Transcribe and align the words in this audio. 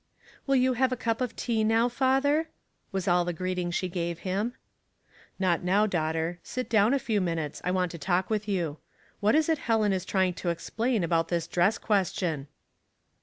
"Will 0.47 0.55
you 0.55 0.73
have 0.73 0.91
a 0.91 0.95
cup 0.97 1.21
of 1.21 1.35
tea 1.35 1.63
now, 1.63 1.87
father?'* 1.87 2.47
was 2.91 3.07
all 3.07 3.23
the 3.23 3.33
greeting 3.33 3.69
she 3.69 3.87
gave 3.87 4.21
him. 4.25 4.55
"Not 5.37 5.61
now, 5.61 5.85
daughter. 5.85 6.39
Sit 6.41 6.71
down 6.71 6.95
a 6.95 6.97
few 6.97 7.21
min 7.21 7.37
utes, 7.37 7.61
I 7.63 7.69
want 7.69 7.91
to 7.91 7.99
talk 7.99 8.27
with 8.27 8.47
you. 8.47 8.79
What 9.19 9.35
is 9.35 9.47
it 9.47 9.59
Helen 9.59 9.93
is 9.93 10.03
trying 10.03 10.33
to 10.41 10.49
explain 10.49 11.03
about 11.03 11.27
this 11.27 11.45
dress 11.45 11.77
question 11.77 12.47